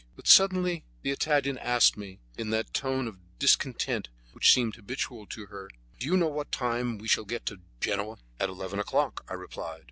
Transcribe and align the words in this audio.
But 0.15 0.25
suddenly 0.27 0.83
the 1.03 1.11
Italian 1.11 1.59
asked 1.59 1.95
me, 1.95 2.17
in 2.35 2.49
that 2.49 2.73
tone 2.73 3.07
of 3.07 3.19
discontent 3.37 4.09
which 4.31 4.51
seemed 4.51 4.73
habitual 4.75 5.27
to 5.27 5.45
her, 5.45 5.69
"Do 5.99 6.07
you 6.07 6.17
know 6.17 6.29
at 6.29 6.33
what 6.33 6.51
time 6.51 6.97
we 6.97 7.07
shall 7.07 7.23
get 7.23 7.45
to 7.45 7.61
Genoa?" 7.79 8.17
"At 8.39 8.49
eleven 8.49 8.79
o'clock," 8.79 9.23
I 9.29 9.35
replied. 9.35 9.79